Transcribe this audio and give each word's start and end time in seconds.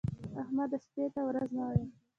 احمده! 0.41 0.77
شپې 0.83 1.05
ته 1.13 1.21
ورځ 1.27 1.49
مه 1.55 1.63
وايه. 1.67 1.85